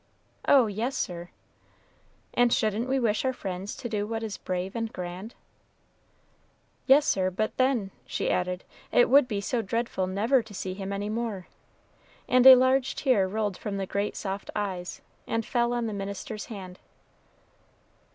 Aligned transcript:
"Oh, 0.47 0.65
yes, 0.65 0.97
sir." 0.97 1.29
"And 2.33 2.51
shouldn't 2.51 2.89
we 2.89 2.99
wish 2.99 3.23
our 3.23 3.33
friends 3.33 3.75
to 3.75 3.87
do 3.87 4.07
what 4.07 4.23
is 4.23 4.35
brave 4.39 4.75
and 4.75 4.91
grand?" 4.91 5.35
"Yes, 6.87 7.05
sir; 7.05 7.29
but 7.29 7.55
then," 7.57 7.91
she 8.07 8.27
added, 8.27 8.63
"it 8.91 9.11
would 9.11 9.27
be 9.27 9.39
so 9.41 9.61
dreadful 9.61 10.07
never 10.07 10.41
to 10.41 10.55
see 10.55 10.73
him 10.73 10.91
any 10.91 11.09
more," 11.09 11.47
and 12.27 12.47
a 12.47 12.55
large 12.55 12.95
tear 12.95 13.27
rolled 13.27 13.57
from 13.59 13.77
the 13.77 13.85
great 13.85 14.15
soft 14.15 14.49
eyes 14.55 15.01
and 15.27 15.45
fell 15.45 15.71
on 15.71 15.85
the 15.85 15.93
minister's 15.93 16.45
hand. 16.45 16.79